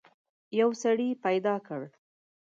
یو 0.59 0.69
سړی 0.83 1.09
پیدا 1.25 1.55
کړ. 1.67 1.81